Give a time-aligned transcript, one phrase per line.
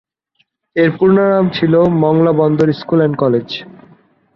[0.75, 3.47] এর পূর্ব নাম ছিল মংলা বন্দর স্কুল অ্যান্ড কলেজ।